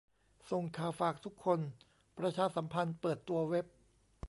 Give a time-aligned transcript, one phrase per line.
[0.51, 1.59] ส่งข่าวฝากทุกคน
[2.17, 3.65] ประชาสัมพันธ์เปิดตัวเว็บ